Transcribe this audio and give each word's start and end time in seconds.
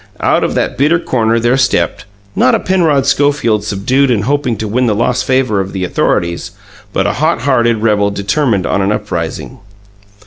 Out 0.21 0.43
of 0.43 0.55
that 0.55 0.79
bitter 0.79 0.97
corner 0.99 1.39
there 1.39 1.57
stepped, 1.57 2.05
not 2.35 2.55
a 2.55 2.59
Penrod 2.59 3.05
Schofield 3.05 3.63
subdued 3.63 4.09
and 4.09 4.23
hoping 4.23 4.57
to 4.57 4.67
win 4.67 4.87
the 4.87 4.95
lost 4.95 5.25
favour 5.25 5.59
of 5.59 5.73
the 5.73 5.83
Authorities, 5.83 6.49
but 6.91 7.05
a 7.05 7.13
hot 7.13 7.41
hearted 7.41 7.83
rebel 7.83 8.09
determined 8.09 8.65
on 8.65 8.81
an 8.81 8.91
uprising. 8.91 9.59